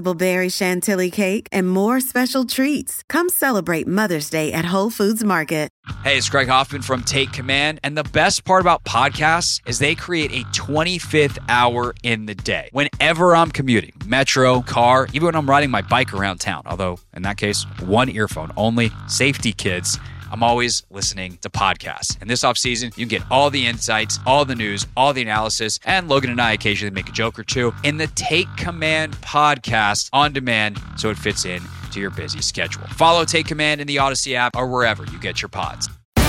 [0.00, 3.02] berry chantilly cake, and more special treats.
[3.08, 5.72] Come celebrate Mother's Day at Whole Foods Market.
[6.04, 7.80] Hey, it's Craig Hoffman from Take Command.
[7.82, 12.68] And the best part about podcasts is they create a 25th hour in the day.
[12.72, 17.22] Whenever I'm commuting, metro, car, even when I'm riding my bike around town, although in
[17.22, 19.98] that case, one earphone only, safety kids.
[20.32, 22.18] I'm always listening to podcasts.
[22.22, 25.78] And this offseason, you can get all the insights, all the news, all the analysis,
[25.84, 30.08] and Logan and I occasionally make a joke or two in the Take Command podcast
[30.14, 31.60] on demand so it fits in
[31.92, 32.82] to your busy schedule.
[32.88, 35.90] Follow Take Command in the Audacy app or wherever you get your pods.
[36.16, 36.24] All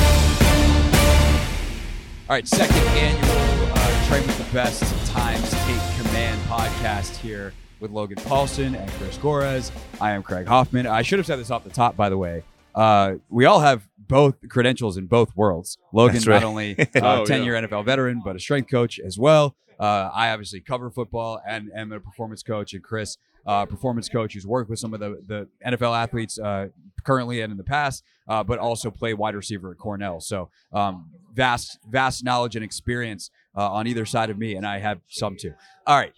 [2.29, 8.17] right, second annual uh, Train with the Best Times Take Command podcast here with Logan
[8.17, 9.71] Paulsen and Chris Gorres.
[10.01, 10.87] I am Craig Hoffman.
[10.87, 12.43] I should have said this off the top, by the way.
[12.75, 15.77] Uh, we all have both credentials in both worlds.
[15.93, 16.41] Logan, right.
[16.41, 19.55] not only uh, Oh, 10 year NFL veteran, but a strength coach as well.
[19.79, 24.33] Uh, I obviously cover football and am a performance coach, and Chris, uh, performance coach
[24.33, 26.67] who's worked with some of the, the NFL athletes uh,
[27.03, 30.19] currently and in the past, uh, but also play wide receiver at Cornell.
[30.19, 34.79] So um, vast, vast knowledge and experience uh, on either side of me, and I
[34.79, 35.53] have some too.
[35.85, 36.13] All right.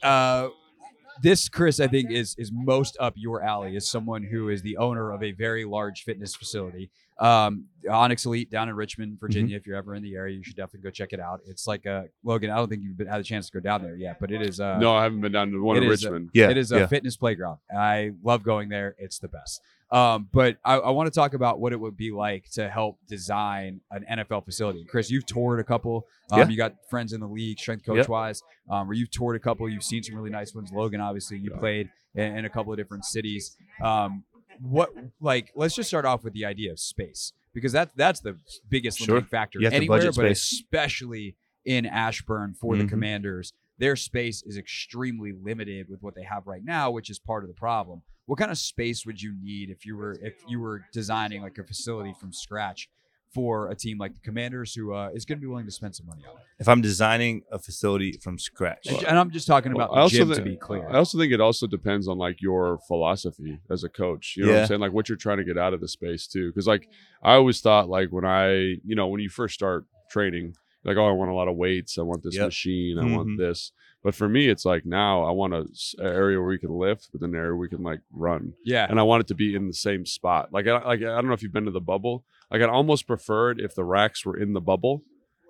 [1.16, 3.76] Uh, this Chris, I think, is is most up your alley.
[3.76, 6.90] As someone who is the owner of a very large fitness facility,
[7.20, 9.56] um, Onyx Elite down in Richmond, Virginia.
[9.56, 11.42] If you're ever in the area, you should definitely go check it out.
[11.46, 12.50] It's like a Logan.
[12.50, 14.42] I don't think you've been, had a chance to go down there yet, but it
[14.42, 14.60] is.
[14.60, 16.30] Uh, no, I haven't been down to the one in is a- Richmond.
[16.34, 16.88] Yeah, it is a yeah.
[16.88, 17.60] fitness playground.
[17.76, 18.96] I love going there.
[18.98, 19.62] It's the best.
[19.92, 22.98] Um, but I, I want to talk about what it would be like to help
[23.08, 24.84] design an NFL facility.
[24.86, 26.08] Chris, you've toured a couple.
[26.32, 26.48] Um, Yeah.
[26.50, 28.10] You got friends in the league, strength coach Yep.
[28.10, 29.70] wise, um, where you've toured a couple.
[29.70, 30.72] You've seen some really nice ones.
[30.74, 33.56] Logan, obviously, you played in, in a couple of different cities.
[33.82, 34.24] Um,
[34.60, 34.90] what
[35.22, 35.52] like?
[35.56, 38.38] Let's just start off with the idea of space because that's that's the
[38.70, 39.22] biggest Sure.
[39.22, 40.52] factor You have to anywhere, but space.
[40.54, 42.90] especially in Ashburn for the Mhm.
[42.90, 47.44] Commanders their space is extremely limited with what they have right now, which is part
[47.44, 48.02] of the problem.
[48.26, 51.58] What kind of space would you need if you were if you were designing like
[51.58, 52.90] a facility from scratch
[53.34, 55.94] for a team like the Commanders, who uh, is going to be willing to spend
[55.94, 56.44] some money on it?
[56.58, 60.02] If I'm designing a facility from scratch, And, and I'm just talking about I the
[60.02, 60.90] also gym thi- to be clear.
[60.90, 64.36] I also think it also depends on like your philosophy as a coach.
[64.38, 64.80] You know what I'm saying?
[64.80, 66.48] Like what you're trying to get out of the space too.
[66.48, 66.88] Because like
[67.22, 68.52] I always thought like when I
[68.86, 70.56] you know when you first start training,
[70.86, 72.46] like oh I want a lot of weights, I want this Yep.
[72.48, 73.38] machine, I want Mhm.
[73.38, 73.72] this.
[74.04, 75.66] But for me, it's like now I want a
[76.00, 79.00] a area where we can lift, but an area we can like run, yeah, and
[79.00, 80.54] I want it to be in the same spot.
[80.54, 82.24] Like I like I don't know if you've been to the bubble.
[82.52, 85.04] Like I'd almost prefer it if the racks were in the bubble,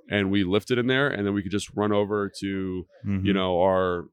[0.09, 3.25] and we lifted in there, and then we could just run over to Mhm.
[3.25, 4.07] you know, our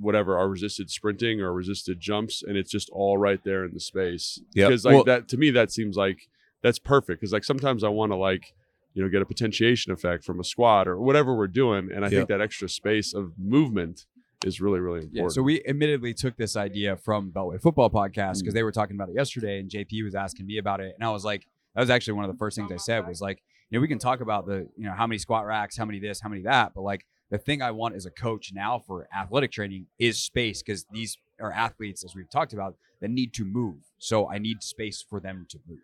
[0.00, 3.80] whatever, our resisted sprinting or resisted jumps, and it's just all right there in the
[3.80, 4.40] space.
[4.54, 4.68] Yep.
[4.68, 6.28] Because like Well- that to me, that seems like
[6.62, 7.20] that's perfect.
[7.20, 8.54] Because like sometimes I want to like,
[8.98, 12.08] you know, get a potentiation effect from a squat or whatever we're doing, and I
[12.08, 12.12] Yep.
[12.12, 14.06] think that extra space of movement
[14.44, 15.22] is really really important.
[15.24, 18.40] Yeah, so we admittedly took this idea from Beltway Football Podcast Mm.
[18.40, 21.04] because they were talking about it yesterday, and JP was asking me about it, and
[21.06, 23.40] I was like, that was actually one of the first things I said was like,
[23.70, 26.00] you know, we can talk about the, you know, how many squat racks, how many
[26.00, 29.06] this, how many that, but like the thing I want as a coach now for
[29.16, 33.44] athletic training is space because these are athletes, as we've talked about, that need to
[33.44, 33.76] move.
[33.98, 35.78] So I need space for them to move.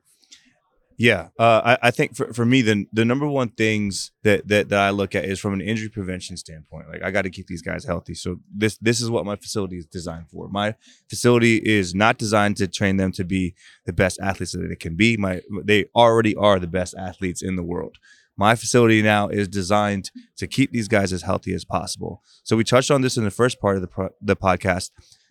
[0.96, 4.68] Yeah, uh, I, I think for, for me, the the number one things that, that
[4.68, 6.88] that I look at is from an injury prevention standpoint.
[6.88, 8.14] Like I got to keep these guys healthy.
[8.14, 10.48] So this this is what my facility is designed for.
[10.48, 10.76] My
[11.08, 13.54] facility is not designed to train them to be
[13.86, 15.16] the best athletes that they can be.
[15.16, 17.96] My they already are the best athletes in the world.
[18.36, 22.22] My facility now is designed to keep these guys as healthy as possible.
[22.44, 24.90] So we touched on this in the first part of the pro- the podcast.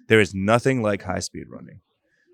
[0.09, 1.79] There is nothing like high speed running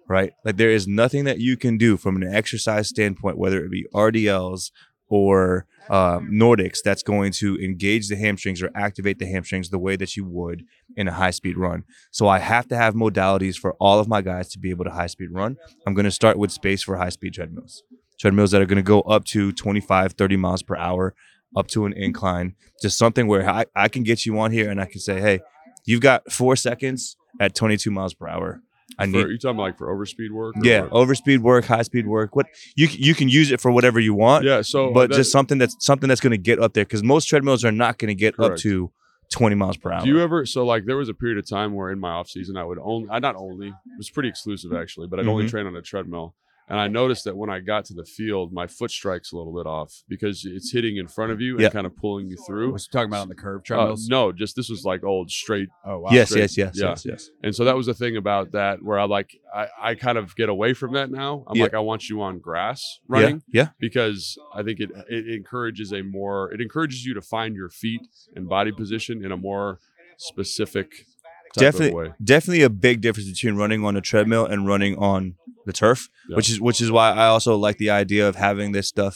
[0.09, 0.33] right?
[0.43, 3.85] Like there is nothing that you can do from an exercise standpoint, whether it be
[3.93, 4.71] RDLs
[5.07, 9.95] or um, Nordics, that's going to engage the hamstrings or activate the hamstrings the way
[9.95, 10.65] that you would
[10.95, 11.83] in a high speed run.
[12.11, 14.91] So I have to have modalities for all of my guys to be able to
[14.91, 15.57] high speed run.
[15.85, 17.83] I'm going to start with space for high speed treadmills.
[18.19, 21.15] treadmills that are going to go up to 25, 30 miles per hour,
[21.55, 24.81] up to an incline, just something where I, I can get you on here and
[24.81, 25.39] I can say, hey,
[25.85, 28.61] you've got four seconds at 22 miles per hour.
[28.97, 30.55] I For, need you talking like for overspeed work?
[30.63, 32.35] yeah, overspeed work, high speed work.
[32.35, 34.61] What you you can use it for whatever you want, yeah.
[34.61, 37.25] So, but that- just something that's something that's going to get up there because most
[37.25, 38.91] treadmills are not going to get up to
[39.31, 40.01] 20 miles per hour.
[40.01, 42.29] Do you ever so like there was a period of time where in my off
[42.29, 45.45] season I would only I not only it was pretty exclusive actually, but I'd only
[45.45, 45.49] Mhm.
[45.51, 46.35] train on a treadmill.
[46.69, 49.53] And I noticed that when I got to the field, my foot strike's a little
[49.53, 51.69] bit off because it's hitting in front of you and Yeah.
[51.69, 52.71] kind of pulling you through.
[52.71, 55.69] Was talking about on the curve Uh, no, just this was like old straight.
[55.83, 56.09] Oh wow.
[56.11, 56.41] yes, straight.
[56.41, 56.89] yes, yes, Yeah.
[56.89, 57.29] yes, yes.
[57.43, 60.35] And so that was the thing about that where I like I, I kind of
[60.35, 61.43] get away from that now.
[61.47, 61.63] I'm Yeah.
[61.63, 63.69] like I want you on grass running Yeah, yeah.
[63.79, 68.01] because I think it it encourages a more it encourages you to find your feet
[68.35, 69.79] and body position in a more
[70.17, 71.05] specific
[71.55, 75.33] definitely definitely a big difference between running on a treadmill and running on
[75.69, 75.99] the turf
[76.29, 76.35] Yeah.
[76.37, 79.15] which is which is why i also like the idea of having this stuff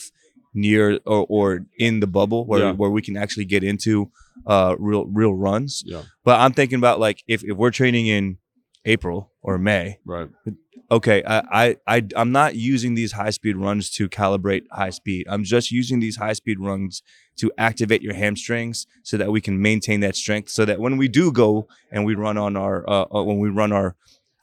[0.65, 1.47] near or, or
[1.87, 2.71] in the bubble where, Yeah.
[2.79, 3.93] where we can actually get into
[4.53, 6.03] uh real real runs Yeah.
[6.27, 8.23] but i'm thinking about like if, if we're training in
[8.95, 9.17] april
[9.47, 9.83] or may
[10.15, 10.29] Right.
[10.97, 11.65] okay I, I
[11.95, 15.97] i i'm not using these high speed runs to calibrate high speed i'm just using
[16.05, 17.01] these high speed runs
[17.41, 21.07] to activate your hamstrings so that we can maintain that strength so that when we
[21.19, 23.89] do go and we run on our uh, uh, when we run our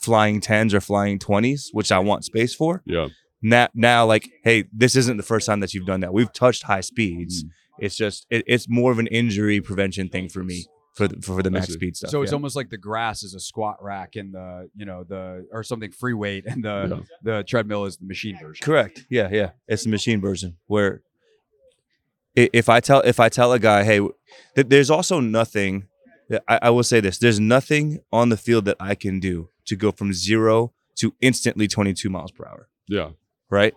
[0.00, 3.08] flying 10s or flying 20s which i want space for Yeah.
[3.42, 6.62] now now like hey this isn't the first time that you've done that we've touched
[6.64, 7.84] high speeds mm-hmm.
[7.84, 10.64] it's just it, it's more of an injury prevention thing for me
[10.94, 11.72] for the, for the max see.
[11.74, 12.36] speed stuff So it's yeah.
[12.36, 15.92] almost like the grass is a squat rack and the you know the or something
[15.92, 17.02] free weight and the Yeah.
[17.22, 18.64] the treadmill is the machine version.
[18.64, 19.06] Correct.
[19.08, 19.50] Yeah, yeah.
[19.68, 21.02] It's the machine version where
[22.34, 23.98] if I tell if I tell a guy, hey,
[24.54, 25.86] th- there's also nothing.
[26.48, 29.76] I, I will say this: there's nothing on the field that I can do to
[29.76, 32.68] go from zero to instantly 22 miles per hour.
[32.86, 33.10] Yeah.
[33.48, 33.74] Right.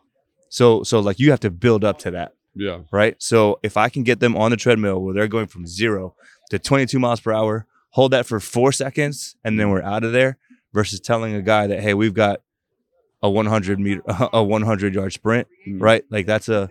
[0.50, 2.34] So so like you have to build up to that.
[2.56, 2.80] Yeah.
[2.92, 3.16] Right.
[3.20, 6.16] So if I can get them on the treadmill where they're going from zero
[6.52, 10.12] to 22 miles per hour, hold that for four seconds, and then we're out of
[10.12, 10.38] there.
[10.74, 12.42] Versus telling a guy that hey, we've got
[13.22, 14.02] a 100 meter,
[14.34, 15.80] a 100 yard sprint Mm.
[15.82, 16.04] right?
[16.10, 16.68] Like that's a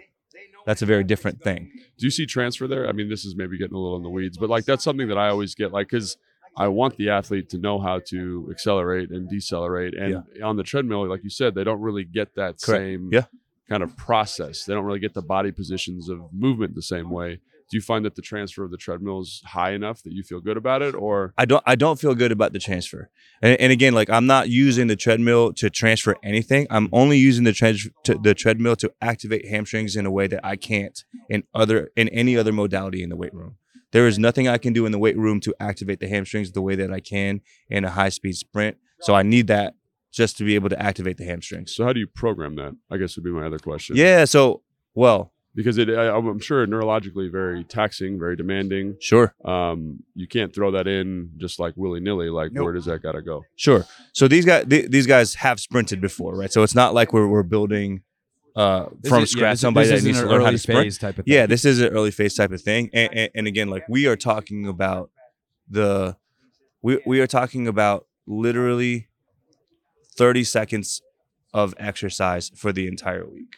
[0.67, 1.71] that's a very different thing.
[1.99, 2.89] Do you see transfer there?
[2.89, 5.07] I mean, this is maybe getting a little in the weeds, but like that's something
[5.09, 6.17] that I always get like because
[6.57, 9.95] I want the athlete to know how to accelerate and decelerate.
[9.95, 12.81] And on the treadmill, like you said, they don't really get that Correct.
[12.83, 13.25] same Yeah.
[13.69, 14.65] kind of process.
[14.65, 17.41] They don't really get the body positions of movement the same way.
[17.71, 20.41] Do you find that the transfer of the treadmill is high enough that you feel
[20.41, 23.09] good about it, or I don't I don't feel good about the transfer.
[23.41, 26.67] And, and again, like I'm not using the treadmill to transfer anything.
[26.69, 30.45] I'm only using the trans to, the treadmill to activate hamstrings in a way that
[30.45, 33.57] I can't in other in any other modality in the weight room.
[33.93, 36.63] There is nothing I can do in the weight room to activate the hamstrings the
[36.63, 38.77] way that I can in a high speed sprint.
[39.01, 39.75] So I need that
[40.13, 41.75] just to be able to activate the hamstrings.
[41.75, 41.85] so?
[41.85, 42.77] How do you program that?
[42.91, 43.97] I guess would be my other question.
[43.97, 44.25] Yeah.
[44.25, 44.63] So
[44.95, 48.97] well, because it I, I'm sure neurologically very taxing, very demanding.
[49.01, 49.35] sure.
[49.45, 52.29] Um, you can't throw that in just like willy nilly.
[52.31, 52.65] Like Nope.
[52.65, 53.43] where does that gotta go?
[53.57, 53.85] Sure.
[54.15, 56.53] So these guys, th- these guys have sprinted before, right?
[56.53, 58.03] So it's not like we're we're building
[58.57, 60.85] uh, from is- scratch this- somebody that needs to learn how to sprint.
[60.85, 61.35] phase type of thing.
[61.35, 64.07] Yeah, this is an early phase type of thing, and, and, and again, like we
[64.07, 65.11] are talking about
[65.69, 66.17] the,
[66.83, 69.09] we we are talking about literally
[70.17, 71.01] thirty seconds
[71.55, 73.57] of exercise for the entire week.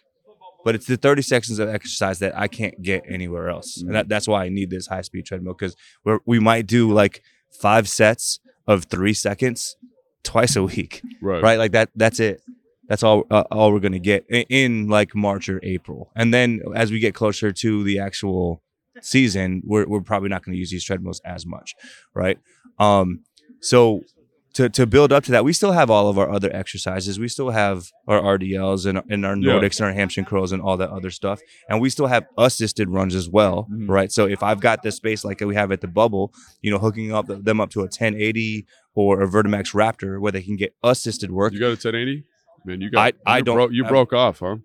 [0.64, 3.82] But it's the 30 seconds of exercise that I can't get anywhere else.
[3.82, 6.90] And that, that's why I need this high speed treadmill because we we might do
[6.90, 7.22] like
[7.60, 9.76] five sets of three seconds
[10.22, 11.42] twice a week Right.
[11.42, 11.58] right?
[11.58, 11.90] Like that.
[11.94, 12.40] That's it.
[12.88, 13.24] That's all.
[13.30, 16.98] Uh, all we're gonna get in, in like March or April, and then as we
[16.98, 18.62] get closer to the actual
[19.00, 21.74] season, we're we're probably not gonna use these treadmills as much,
[22.14, 22.38] right?
[22.78, 23.20] Um,
[23.60, 24.02] so
[24.54, 27.18] to to build up to that, we still have all of our other exercises.
[27.18, 29.54] We still have our RDLs and, and our Yeah.
[29.54, 32.88] Nordics and our hamstring curls and all that other stuff, and we still have assisted
[32.90, 33.88] runs as well, Mhm.
[33.88, 34.12] right?
[34.12, 37.12] So if I've got the space like we have at the bubble, you know, hooking
[37.12, 41.32] up them up to a 1080 or a Vertimax Raptor where they can get assisted
[41.32, 41.52] work.
[41.52, 42.24] You got a 1080?
[42.64, 43.14] Man, you got.
[43.26, 44.56] I- I don't- Bro- you broke off, huh?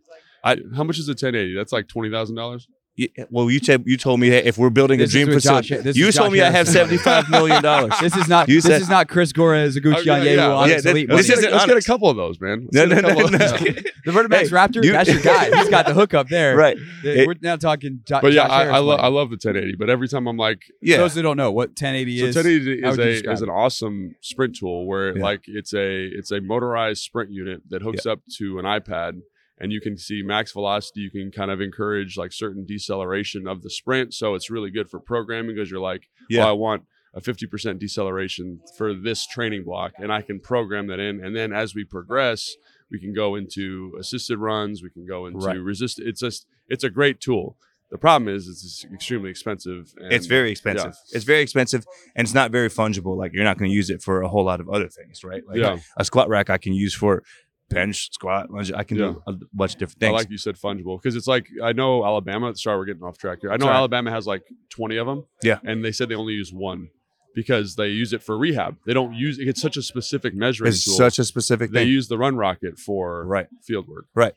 [0.43, 1.53] I- How much is a 1080?
[1.53, 2.67] That's like twenty thousand dollars.
[3.15, 5.35] Yeah, well, you said you told me that if we're building This a dream is
[5.35, 7.93] with facility, Josh- you told Josh me I have seventy five million dollars.
[8.01, 8.49] This is not.
[8.49, 10.31] You this said- is not Chris Gora Zaguchi Oh, yeah, on yeah.
[10.33, 12.67] Yale Yeah, that- this Let's, get, isn't a, let's get a couple of those, man.
[12.73, 13.37] No, no, no, of- no.
[14.05, 14.83] The Vertimax Hey, Raptor.
[14.83, 15.55] you- that's your guy.
[15.55, 16.55] He's got the hook up there.
[16.65, 16.77] right?
[17.03, 18.01] It- We're now talking.
[18.05, 19.75] Jo- But yeah, Josh I, I, Harris lo- I love the 1080.
[19.77, 22.35] But every time I'm like, Yeah, those that don't know what 1080 so is.
[22.35, 26.31] 1080 how is would a is an awesome sprint tool where like it's a it's
[26.31, 29.21] a motorized sprint unit that hooks up to an iPad
[29.59, 31.01] and you can see max velocity.
[31.01, 34.13] You can kind of encourage like certain deceleration of the sprint.
[34.13, 36.39] So it's really good for programming because you're like, Yeah.
[36.41, 40.99] well, I want a 50% deceleration for this training block and I can program that
[40.99, 41.23] in.
[41.23, 42.55] And then as we progress,
[42.91, 44.81] We can go into assisted runs.
[44.81, 45.57] We can go into Right.
[45.61, 45.99] resist.
[45.99, 47.55] It's just it's a great tool.
[47.91, 49.93] The problem is it's extremely expensive.
[49.97, 50.93] And, it's very expensive.
[51.11, 51.85] It's very expensive,
[52.15, 53.15] and it's not very fungible.
[53.15, 55.43] Like you're not going to use it for a whole lot of other things, right?
[55.47, 55.77] Like Yeah.
[55.97, 57.21] a squat rack I can use for
[57.69, 58.71] bench, squat, lunge.
[58.73, 60.13] I can do a bunch of different I things.
[60.13, 62.55] like you said fungible because it's like I know Alabama.
[62.55, 63.51] Sorry, we're getting off track here.
[63.51, 63.77] I know Sorry.
[63.77, 65.25] Alabama has like twenty of them.
[65.43, 65.59] Yeah.
[65.63, 66.89] and they said they only use one
[67.35, 68.77] because they use it for rehab.
[68.85, 69.47] They don't use it.
[69.47, 70.95] it's such a specific measuring it's tool.
[70.95, 73.47] such a specific they thing, use the run rocket for right?
[73.63, 74.05] field work.
[74.15, 74.33] Right.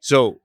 [0.00, 0.40] So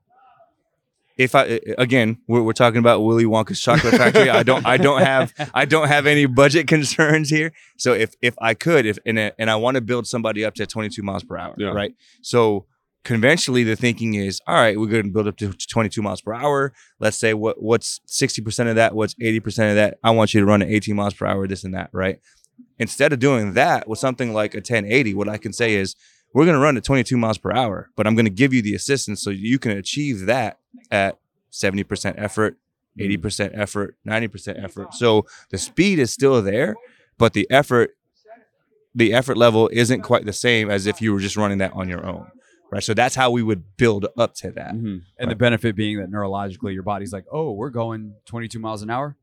[1.17, 4.29] if I again, we're, we're talking about Willy Wonka's chocolate factory.
[4.29, 7.51] I don't, I don't have, I don't have any budget concerns here.
[7.77, 10.65] So if if I could, if and and I want to build somebody up to
[10.65, 11.69] 22 miles per hour, Yeah.
[11.69, 11.93] right?
[12.21, 12.65] So
[13.03, 16.33] conventionally, the thinking is, all right, we're going to build up to 22 miles per
[16.33, 16.71] hour.
[16.99, 19.97] Let's say what what's 60 percent of that, what's 80 percent of that.
[20.03, 22.19] I want you to run at 18 miles per hour, this and that, right?
[22.79, 25.95] Instead of doing that with something like a 1080, what I can say is
[26.33, 28.61] we're going to run at 22 miles per hour, but I'm going to give you
[28.61, 30.59] the assistance so you can achieve that
[30.89, 31.17] at
[31.51, 32.57] 70% effort,
[32.99, 34.93] 80% effort, 90% effort.
[34.93, 36.75] So the speed is still there,
[37.17, 37.95] but the effort
[38.93, 41.87] the effort level isn't quite the same as if you were just running that on
[41.87, 42.27] your own.
[42.71, 42.83] Right?
[42.83, 44.73] So that's how we would build up to that.
[44.73, 45.03] Mhm.
[45.17, 48.89] And the benefit being that neurologically, your body's like, oh, we're going 22 miles an
[48.89, 49.17] hour.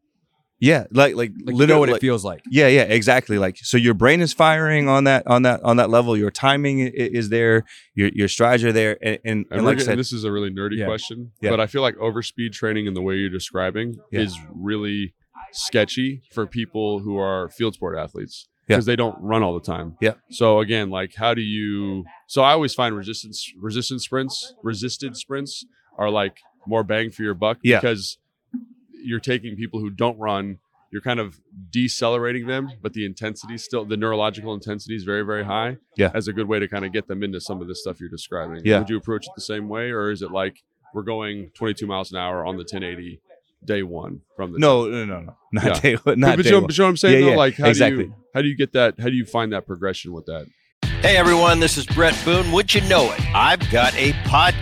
[0.61, 2.43] Yeah, like like, Like you know literally what like- it feels like.
[2.51, 3.39] Yeah, yeah, exactly.
[3.39, 6.17] Like so, your brain is firing on that on that on that level.
[6.17, 7.65] Your timing i- is there.
[7.95, 10.25] Your your strides are there, and and, And, and like I getting- said, this is
[10.25, 10.87] a really nerdy Yeah.
[10.87, 11.51] question, Yeah.
[11.51, 14.21] but I feel like overspeed training in the way you're describing Yeah.
[14.21, 15.15] is really
[15.53, 18.77] sketchy for people who are field sport athletes Yeah.
[18.77, 19.97] because they don't run all the time.
[20.01, 20.15] Yeah.
[20.31, 22.05] So again, like how do you?
[22.27, 25.65] So I always find resistance resistance sprints, resisted sprints
[25.97, 27.81] are like more bang for your buck Yeah.
[27.81, 28.19] because
[29.03, 30.59] you're taking people who don't run.
[30.91, 31.39] You're kind of
[31.71, 35.77] decelerating them, but the intensity still, the neurological intensity is very, very high.
[35.97, 36.11] Yeah.
[36.15, 38.09] As a good way to kind of get them into some of this stuff you're
[38.09, 38.63] describing.
[38.65, 38.79] Yeah.
[38.79, 40.63] Would you approach it the same way, or is it like
[40.95, 43.21] we're going 22 miles an hour on the 1080
[43.65, 45.81] day one from the no, no, no, no, not Yeah.
[45.81, 46.67] day, But, not but day you, know, one.
[46.69, 47.15] but you know what I'm saying?
[47.15, 47.31] Yeah, though?
[47.33, 48.05] yeah, like how do exactly.
[48.05, 48.95] you how do you get that?
[48.99, 50.47] How do you find that progression with that?
[51.03, 52.51] Hey everyone, this is Bret Boone.
[52.53, 53.21] Would you know it?
[53.35, 54.13] I've got a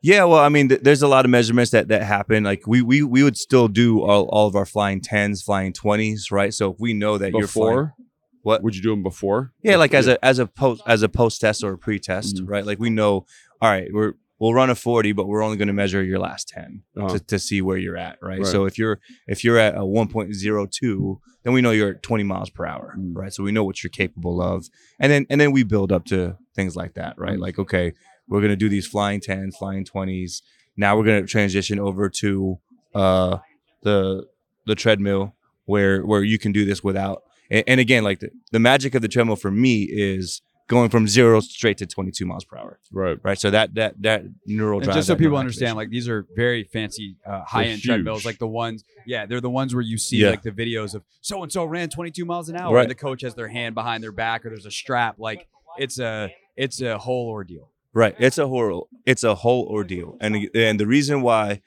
[0.00, 2.44] Yeah, well, I mean, th- there's a lot of measurements that that happen.
[2.44, 6.30] Like we we we would still do all, all of our flying tens, flying twenties,
[6.30, 6.54] right?
[6.54, 7.94] So if we know that you're flying, Before,
[8.42, 8.62] what?
[8.62, 9.52] would you do them before?
[9.62, 12.36] yeah, like as a as a post as a post test or a pre test,
[12.36, 12.48] Mhm.
[12.48, 12.64] right?
[12.64, 13.26] Like we know,
[13.60, 16.46] all right, we're we'll run a forty, but we're only going to measure your last
[16.48, 17.08] 10 Uh-huh.
[17.08, 18.38] to, to see where you're at, right?
[18.38, 18.46] Right.
[18.46, 21.94] So if you're if you're at a one point zero two, then we know you're
[21.96, 23.16] at twenty miles per hour, Mm.
[23.16, 23.32] right?
[23.32, 24.68] So we know what you're capable of,
[25.00, 27.36] and then and then we build up to things like that, right?
[27.36, 27.40] Mm.
[27.40, 27.94] Like okay,
[28.28, 30.42] we're gonna do these flying tens, flying twenties.
[30.76, 32.58] Now we're gonna transition over to
[32.94, 33.38] uh
[33.82, 34.26] the
[34.66, 35.34] the treadmill
[35.66, 39.02] where where you can do this without and, and again like the, the magic of
[39.02, 43.18] the treadmill for me is going from zero straight to 22 miles per hour right.
[43.22, 46.26] right so that that that neural And drive, just so people understand, like these are
[46.36, 49.96] very fancy, uh, high end treadmills, like the ones, yeah, they're the ones where you
[49.96, 50.30] see Yeah.
[50.30, 52.82] like the videos of so and so ran 22 miles an hour, Right.
[52.82, 55.18] and the coach has their hand behind their back, or there's a strap.
[55.18, 55.46] Like
[55.78, 57.70] it's a it's a whole ordeal.
[57.98, 58.14] Right.
[58.20, 60.16] It's a whole it's a whole ordeal.
[60.20, 61.62] And and the reason why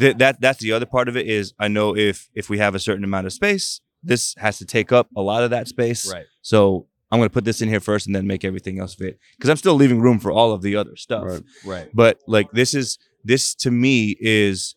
[0.00, 2.74] that that that's the other part of it is I know if if we have
[2.74, 6.12] a certain amount of space, this has to take up a lot of that space.
[6.12, 6.26] Right.
[6.40, 9.20] So I'm going to put this in here first and then make everything else fit
[9.40, 11.26] cuz I'm still leaving room for all of the other stuff.
[11.26, 11.42] Right.
[11.64, 11.90] Right.
[11.94, 14.74] But like this is this to me is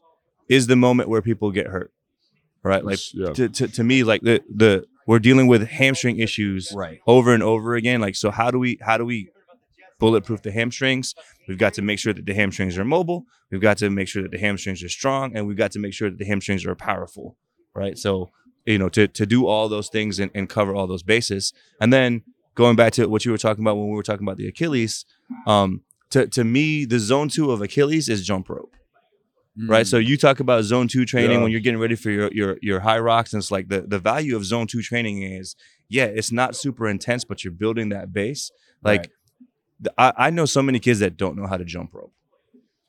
[0.49, 1.91] is the moment where people get hurt.
[2.61, 2.85] Right?
[2.85, 3.33] Like yeah.
[3.33, 6.99] to, to to me like the the we're dealing with hamstring issues Right.
[7.05, 8.01] over and over again.
[8.01, 9.29] Like, so how do we how do we
[9.99, 11.13] bulletproof the hamstrings?
[11.47, 13.25] We've got to make sure that the hamstrings are mobile.
[13.51, 15.93] We've got to make sure that the hamstrings are strong, and we've got to make
[15.93, 17.37] sure that the hamstrings are powerful.
[17.73, 17.97] Right.
[17.97, 18.29] So,
[18.65, 21.91] you know, to to do all those things and, and cover all those bases, and
[21.91, 22.23] then
[22.55, 25.05] going back to what you were talking about when we were talking about the Achilles,
[25.45, 28.75] um, to to me, the zone two of Achilles is jump rope
[29.69, 29.85] right?
[29.85, 29.89] Mm.
[29.89, 31.43] So you talk about zone two training Yeah.
[31.43, 34.35] when you're getting ready for your your your Hyrox, and it's like the the value
[34.35, 35.55] of zone two training is
[35.87, 38.51] yeah, it's not super intense, but you're building that base.
[38.83, 39.09] Like Right.
[39.79, 42.11] The, I, I know so many kids that don't know how to jump rope,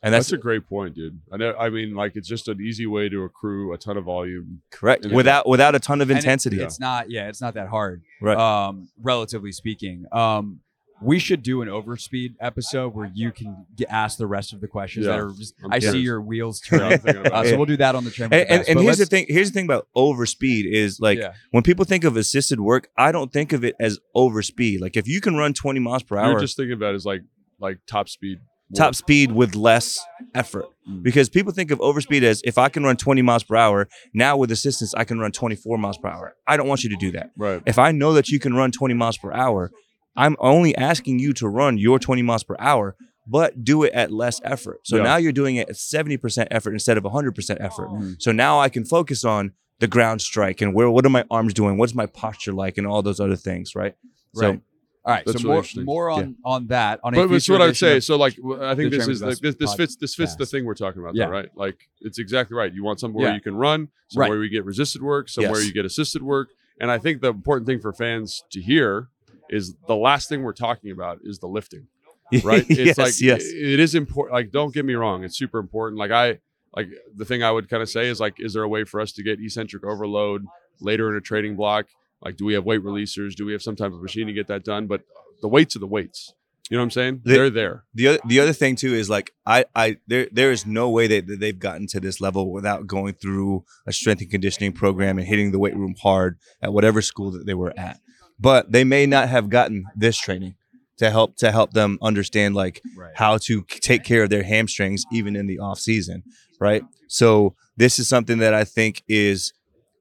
[0.02, 1.20] and That's, that's, a great point, dude.
[1.32, 1.54] I know.
[1.58, 4.62] I mean, like it's just an easy way to accrue a ton of volume.
[4.70, 6.60] correct and it- without without a ton of And it- intensity.
[6.60, 8.36] it's not, yeah, it's not that hard, Right.
[8.36, 10.04] Um, relatively speaking.
[10.12, 10.60] Um,
[11.02, 14.66] we should do an overspeed episode where you can get ask the rest of the
[14.68, 15.12] questions Yeah.
[15.12, 15.54] that are just.
[15.70, 17.32] I'm see your wheels Yeah, I'm turning.
[17.32, 18.30] Uh, so we'll do that on the train.
[18.32, 19.26] And, the and, and here's the thing.
[19.28, 21.32] Here's the thing about overspeed is like Yeah.
[21.50, 24.80] when people think of assisted work, I don't think of it as overspeed.
[24.80, 27.04] Like if you can run 20 miles per hour, You're just thinking about it as
[27.04, 27.22] like
[27.58, 28.38] like top speed.
[28.74, 29.98] top speed with less
[30.34, 30.66] effort.
[30.88, 31.02] Mm.
[31.02, 34.36] Because people think of overspeed as if I can run 20 miles per hour, now
[34.36, 36.34] with assistance, I can run 24 miles per hour.
[36.46, 37.30] I don't want you to do that.
[37.36, 37.62] Right.
[37.66, 39.70] If I know that you can run 20 miles per hour,
[40.16, 42.96] I'm only asking you to run your 20 miles per hour,
[43.26, 44.80] but do it at less effort.
[44.86, 45.02] So Yeah.
[45.02, 47.88] now you're doing it at 70% effort instead of 100% effort.
[47.90, 48.16] Mm.
[48.22, 51.52] So now I can focus on the ground strike and where what are my arms
[51.52, 51.76] doing?
[51.76, 53.94] What's my posture like and all those other things, right?
[54.34, 54.60] So Right.
[55.04, 55.84] All right, That's so really more, interesting.
[55.84, 56.98] more on on that.
[57.04, 58.00] On a But that's what I would edition say.
[58.00, 60.64] So like, I think this is with like this, this fits this fits the thing
[60.64, 61.26] we're talking about, Yeah.
[61.26, 61.48] though, right?
[61.54, 62.72] Like it's exactly right.
[62.74, 63.34] You want somewhere Yeah.
[63.34, 64.42] you can run, somewhere Right.
[64.44, 65.66] you get resisted work, somewhere Yes.
[65.68, 66.48] you get assisted work,
[66.80, 69.08] and I think the important thing for fans to hear
[69.50, 71.86] is the last thing we're talking about is the lifting,
[72.42, 72.64] right?
[72.68, 73.42] It's yes, like yes.
[73.44, 74.34] it is important.
[74.34, 75.98] Like, don't get me wrong, it's super important.
[75.98, 76.38] Like I
[76.74, 79.00] like the thing I would kind of say is like, is there a way for
[79.00, 80.44] us to get eccentric overload
[80.80, 81.86] later in a trading block?
[82.22, 83.34] Like, do we have weight releasers?
[83.34, 84.86] Do we have some type of machine to get that done?
[84.86, 85.02] But
[85.42, 86.34] the weights are the weights.
[86.70, 87.20] You know what I'm saying?
[87.24, 87.84] The- They're there.
[87.94, 91.06] the other the other thing too is like I I there there is no way
[91.06, 95.18] that, that they've gotten to this level without going through a strength and conditioning program
[95.18, 98.00] and hitting the weight room hard at whatever school that they were at.
[98.38, 100.54] But they may not have gotten this training
[100.98, 103.12] to help to help them understand like Right.
[103.14, 106.22] how to take care of their hamstrings even in the off season,
[106.60, 106.82] right?
[107.08, 109.52] So this is something that I think is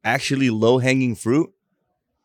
[0.04, 1.52] actually low hanging fruit,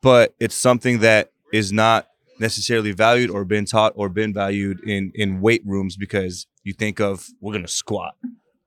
[0.02, 2.06] but it's something that is not
[2.38, 7.00] necessarily valued or been taught or been valued in in weight rooms because you think
[7.00, 8.14] of we're gonna squat,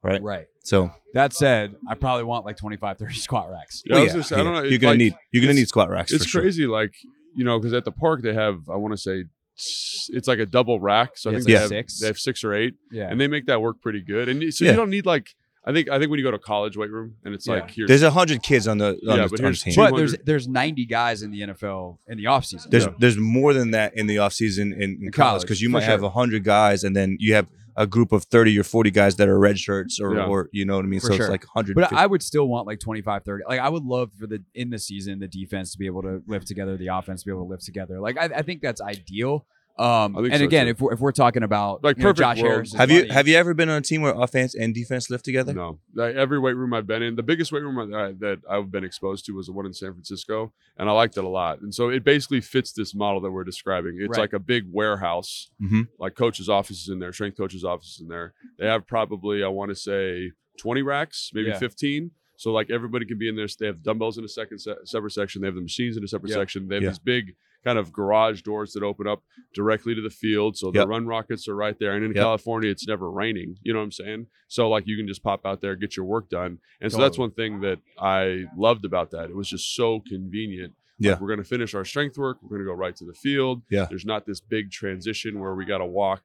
[0.01, 0.21] right?
[0.21, 0.47] Right.
[0.63, 3.83] So That said, I probably want like 25, 30 squat racks.
[3.85, 4.63] Yeah, I was oh, gonna say, I don't know.
[4.63, 6.12] You're gonna like- need you're gonna need squat racks.
[6.12, 6.41] It's for sure.
[6.41, 6.93] crazy, like
[7.35, 9.25] you know, because at the park they have, I want to say,
[9.55, 11.11] it's like a double rack.
[11.17, 11.99] So I Yeah, think they like have six.
[11.99, 13.09] they have six or eight, Yeah.
[13.09, 14.27] and they make that work pretty good.
[14.29, 14.71] And so Yeah.
[14.71, 15.29] you don't need like,
[15.65, 17.53] I think I think when you go to college weight room and it's Yeah.
[17.55, 19.73] like here's There's a hundred kids on the on Yeah, the, but on team.
[19.75, 22.69] but there's there's 90 guys in the NFL in the offseason.
[22.69, 25.83] There's there's more than that in the offseason in, in In college because you might
[25.83, 26.07] have sure.
[26.09, 29.27] have hundred guys and then you have a group of thirty or forty guys that
[29.27, 30.25] are red shirts or, Yeah.
[30.25, 31.00] or you know what I mean.
[31.00, 31.25] For so sure.
[31.25, 31.75] it's like hundred.
[31.75, 33.44] But I would still want like 25, 30.
[33.48, 36.22] Like I would love for the in the season the defense to be able to
[36.27, 38.00] live together, the offense to be able to live together.
[38.00, 39.46] Like I, I think that's ideal.
[39.75, 40.70] Um, and so, again, too.
[40.72, 42.51] if we're if we're talking about Like you know, Josh world.
[42.53, 45.24] Harris, have you have you ever been on a team where offense and defense live
[45.24, 45.51] together?
[45.51, 48.42] No, like, every weight room I've been in, the biggest weight room that, I, that
[48.48, 51.27] I've been exposed to was the one in San Francisco, and I liked it a
[51.27, 51.62] lot.
[51.62, 53.98] And so it basically fits this model that we're describing.
[54.00, 54.22] It's Right.
[54.25, 55.88] like a big warehouse, Mhm.
[55.98, 58.33] like coaches' offices in there, strength coaches' offices in there.
[58.59, 61.57] They have probably, I want to say, twenty racks, maybe Yeah.
[61.57, 62.12] fifteen.
[62.38, 63.48] So like everybody can be in there.
[63.48, 65.42] So they have dumbbells in a second se- separate section.
[65.42, 66.36] They have the machines in a separate Yeah.
[66.38, 66.68] section.
[66.68, 66.90] They have Yeah.
[66.90, 69.23] these big kind of garage doors that open up
[69.53, 70.57] directly to the field.
[70.57, 70.87] So the Yep.
[70.87, 71.93] run rockets are right there.
[71.95, 72.21] And in Yep.
[72.23, 73.55] California, it's never raining.
[73.63, 74.27] You know what I'm saying?
[74.47, 76.59] So like you can just pop out there, get your work done.
[76.81, 79.29] And so that's one thing that I loved about that.
[79.29, 80.73] It was just so convenient.
[80.99, 81.17] Like, Yeah.
[81.19, 82.37] we're going to finish our strength work.
[82.43, 83.63] We're going to go right to the field.
[83.69, 83.87] Yeah.
[83.89, 86.21] There's not this big transition where we got to walk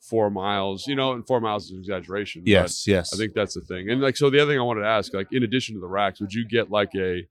[0.00, 2.42] four miles, you know, and four miles is an exaggeration.
[2.42, 3.12] but Yes, yes.
[3.14, 3.88] I think that's the thing.
[3.90, 5.88] And like, so the other thing I wanted to ask, like, in addition to the
[5.88, 7.24] racks, would you get like a,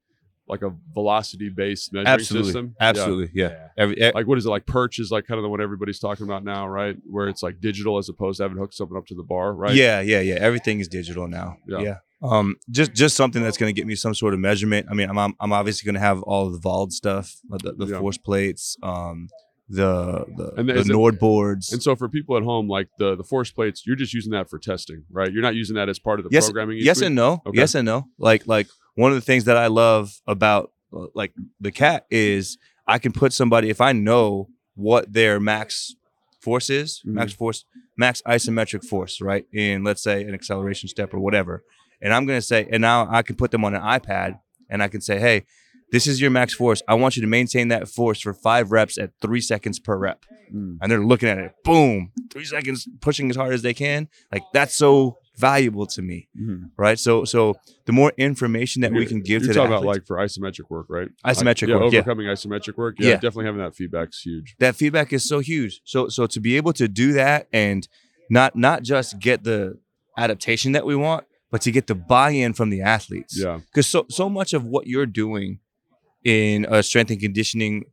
[0.52, 2.76] like a velocity based measuring absolutely, system?
[2.80, 2.86] Yeah.
[2.90, 3.68] absolutely, yeah.
[3.76, 4.66] Every, e- Like, what is it like?
[4.66, 6.96] Perch is like kind of the one everybody's talking about now, right?
[7.14, 9.74] Where it's like digital as opposed to having hooked something up to the bar, right?
[9.74, 10.34] Yeah, yeah, yeah.
[10.48, 11.56] Everything is digital now.
[11.66, 11.80] Yeah.
[11.80, 11.96] Yeah.
[12.22, 14.86] Um, just just something that's going to get me some sort of measurement.
[14.90, 17.72] I mean, I'm I'm, I'm obviously going to have all the Vald stuff, uh, the,
[17.72, 17.98] the Yeah.
[17.98, 19.28] force plates, um,
[19.68, 21.72] the the, And the it- Nord boards.
[21.72, 24.48] And so for people at home, like the the force plates, you're just using that
[24.50, 25.32] for testing, right?
[25.32, 26.78] You're not using that as part of the yes, programming.
[26.80, 27.06] yes week?
[27.06, 27.42] and no.
[27.46, 27.58] Okay.
[27.58, 28.04] Yes and no.
[28.18, 32.58] Like like one of the things that I love about uh, like the cat is
[32.86, 35.94] I can put somebody if I know what their max
[36.40, 37.12] force is, Mhm.
[37.12, 37.64] max force,
[37.96, 39.46] max isometric force, right?
[39.52, 41.62] In let's say an acceleration step or whatever.
[42.00, 44.88] And I'm gonna say, and now I can put them on an iPad and I
[44.88, 45.44] can say, hey,
[45.92, 46.82] this is your max force.
[46.88, 50.24] I want you to maintain that force for five reps at three seconds per rep.
[50.52, 50.78] Mm.
[50.80, 54.08] And they're looking at it, boom, three seconds, pushing as hard as they can.
[54.32, 56.70] Like that's so valuable to me Mhm.
[56.76, 56.98] right?
[56.98, 57.54] So so
[57.86, 60.68] the more information that we can give You're to the talking about like for isometric
[60.68, 61.08] work, right?
[61.24, 61.98] Isometric yeah, work, yeah.
[62.00, 62.96] overcoming isometric work.
[62.98, 63.14] Yeah, Yeah.
[63.14, 64.54] definitely having that feedback is huge.
[64.58, 65.80] that feedback is so huge.
[65.84, 67.88] So so to be able to do that and
[68.28, 69.78] not not just get the
[70.18, 73.38] adaptation that we want, but to get the buy-in from the athletes.
[73.38, 75.60] Yeah, Because so so much of what you're doing
[76.24, 77.84] in a strength and conditioning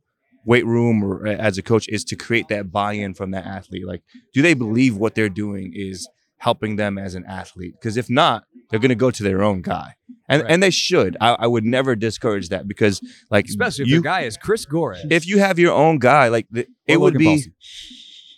[0.46, 3.86] weight room or as a coach is to create that buy-in from that athlete.
[3.86, 6.08] Like, do they believe what they're doing is
[6.40, 7.74] helping them as an athlete?
[7.80, 9.94] Because if not, they're going to go to their own guy,
[10.28, 10.50] and Right.
[10.52, 11.16] and they should.
[11.20, 13.00] I, I would never discourage that because,
[13.30, 15.10] like, especially if you, the guy is Chris Gorres.
[15.10, 17.46] if you have your own guy, like the, it would be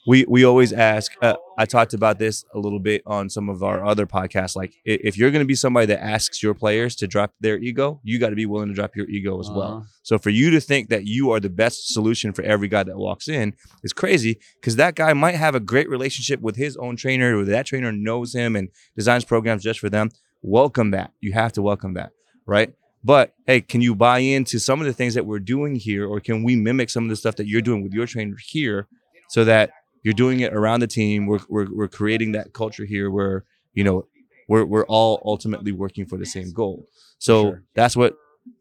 [0.06, 1.12] we we always ask.
[1.22, 4.56] Uh, I talked about this a little bit on some of our other podcasts.
[4.56, 8.00] Like, if you're going to be somebody that asks your players to drop their ego,
[8.02, 9.76] you got to be willing to drop your ego as well.
[9.76, 9.86] Uh-huh.
[10.02, 12.96] So for you to think that you are the best solution for every guy that
[12.96, 16.96] walks in is crazy because that guy might have a great relationship with his own
[16.96, 20.10] trainer, or that trainer knows him and designs programs just for them.
[20.42, 21.12] Welcome that.
[21.20, 22.10] You have to welcome that,
[22.46, 22.74] right?
[23.04, 26.18] But hey, can you buy into some of the things that we're doing here, or
[26.18, 28.88] can we mimic some of the stuff that you're doing with your trainer here,
[29.28, 29.70] so that
[30.02, 31.26] you're doing it around the team?
[31.26, 34.06] We're we're, we're creating that culture here where you know
[34.48, 36.86] we're we're all ultimately working for the same goal.
[37.18, 37.62] So Sure.
[37.74, 38.16] that's what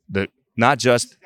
[0.10, 0.27] the
[0.58, 1.17] not just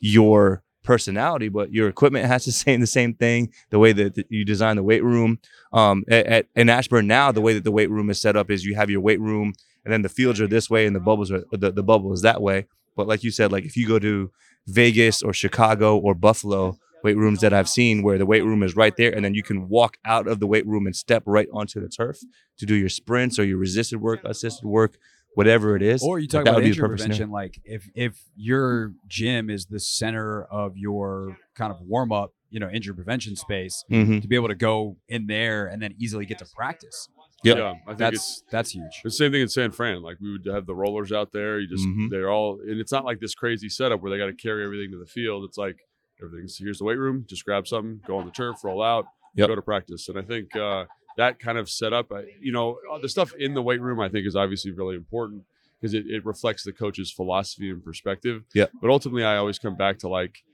[0.00, 3.52] your personality, but your equipment has to say the same thing.
[3.70, 5.38] The way that that you design the weight room,
[5.72, 8.50] um, at, at in Ashburn now, the way that the weight room is set up
[8.50, 9.52] is you have your weight room,
[9.84, 12.22] and then the fields are this way, and the bubbles are the, the bubble is
[12.22, 12.66] that way.
[12.96, 14.30] But like you said, like if you go to
[14.68, 18.74] Vegas or Chicago or Buffalo, weight rooms that I've seen where the weight room is
[18.74, 21.46] right there, and then you can walk out of the weight room and step right
[21.52, 22.18] onto the turf
[22.58, 24.96] to do your sprints or your resisted work, assisted work,
[25.34, 26.02] whatever it is.
[26.02, 29.66] Or you talk about would be the injury prevention, like if if your gym is
[29.66, 34.22] the center of your kind of warm up, you know, injury prevention space, Mhm.
[34.22, 37.08] to be able to go in there and then easily get to practice.
[37.44, 37.58] Yep.
[37.58, 39.02] Yeah, I think That's that's huge.
[39.04, 40.00] The same thing in San Fran.
[40.00, 41.60] Like we would have the rollers out there.
[41.60, 42.08] You just Mhm.
[42.08, 44.90] they're all and it's not like this crazy setup where they got to carry everything
[44.92, 45.44] to the field.
[45.44, 45.76] It's like
[46.22, 47.24] everything's here's the weight room.
[47.28, 49.48] Just grab something, go on the turf, roll out, Yep.
[49.48, 50.08] go to practice.
[50.08, 50.84] And I think uh,
[51.16, 54.08] that kind of setup, I, you know, uh, the stuff in the weight room, I
[54.08, 55.42] think is obviously really important
[55.80, 58.44] because it, it reflects the coach's philosophy and perspective.
[58.54, 58.66] Yeah.
[58.80, 60.44] But ultimately, I always come back to like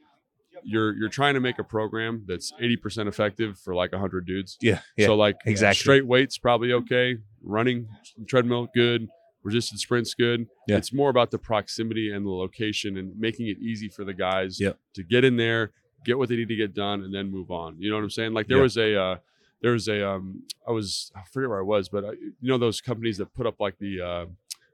[0.63, 4.59] you're you're trying to make a program that's 80% effective for like 100 dudes.
[4.61, 5.07] Yeah, yeah.
[5.07, 5.79] So like exactly.
[5.79, 7.17] straight weights probably okay.
[7.43, 7.89] Running
[8.27, 9.09] treadmill good.
[9.43, 10.47] Resisted sprints good.
[10.69, 10.77] Yeah.
[10.77, 14.61] It's more about the proximity and the location and making it easy for the guys
[14.61, 14.79] Yep.
[14.95, 15.73] to get in there,
[16.05, 17.77] get what they need to get done, and then move on.
[17.79, 18.33] You know what I'm saying?
[18.35, 18.63] Like there Yeah.
[18.65, 19.17] was a uh,
[19.63, 22.59] there was a um I was I forget where I was, but I, you know
[22.59, 24.27] those companies that put up like the uh,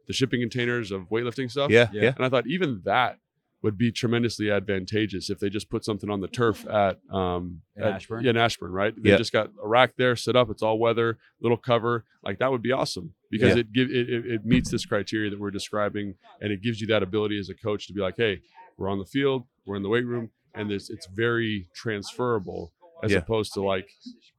[0.09, 1.71] the shipping containers of weightlifting stuff.
[1.71, 2.03] yeah, Yeah.
[2.03, 3.19] yeah, And I thought even that
[3.63, 7.83] would be tremendously advantageous if they just put something on the turf at um In
[7.83, 8.23] at- Ashburn?
[8.25, 8.95] Yeah, in Ashburn, right?
[8.97, 9.17] They Yeah.
[9.17, 10.51] just got a rack there set up.
[10.51, 12.05] It's all weather, little cover.
[12.23, 13.61] Like that would be awesome because Yeah.
[13.61, 16.87] it give it, it, it meets this criteria that we're describing, and it gives you
[16.89, 18.41] that ability as a coach to be like, hey,
[18.77, 23.13] we're on the field, we're in the weight room, and this it's very transferable as
[23.13, 23.19] Yeah.
[23.19, 23.89] opposed to like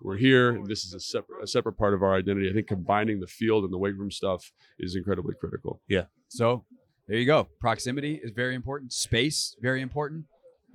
[0.01, 2.49] we're here this is a separate a separate part of our identity.
[2.49, 5.81] I think combining the field and the weight room stuff is incredibly critical.
[5.87, 6.05] Yeah.
[6.27, 6.65] So
[7.07, 7.47] there you go.
[7.59, 8.91] Proximity is very important.
[8.93, 10.25] Space very important,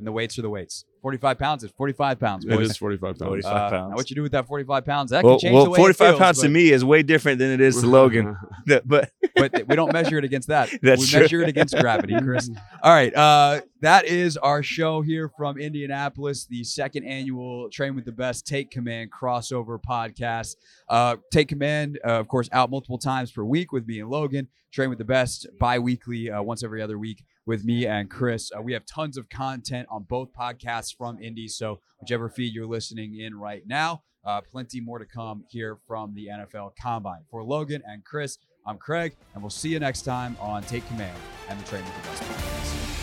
[0.03, 0.85] and the weights are the weights.
[1.01, 2.45] Forty-five pounds is forty-five pounds.
[2.45, 2.71] It Boys.
[2.71, 3.29] is 45 pounds.
[3.29, 3.91] 45 Uh, pounds.
[3.91, 5.11] now what you do with that forty-five pounds?
[5.13, 7.03] That Well, can change well the way it 45 feels, pounds to me is way
[7.05, 8.37] different than it is to Logan.
[8.85, 10.71] but but we don't measure it against that.
[10.83, 11.21] That's we true.
[11.21, 12.51] measure it against gravity, Chris.
[12.83, 13.15] All right.
[13.15, 18.47] Uh, that is our show here from Indianapolis, the second annual Train with the Best
[18.47, 20.55] Take Command crossover podcast.
[20.89, 24.49] Uh, Take Command, uh, of course, out multiple times per week with me and Logan.
[24.73, 28.51] Train with the Best bi weekly, uh, once every other week with me and Chris.
[28.57, 31.49] Uh, we have tons of content on both podcasts from Indy.
[31.49, 36.15] So, whichever feed you're listening in right now, uh, plenty more to come here from
[36.15, 37.23] the NFL Combine.
[37.31, 41.17] For Logan and Chris, I'm Craig, and we'll see you next time on Take Command
[41.49, 43.02] and the Train with the Best podcast.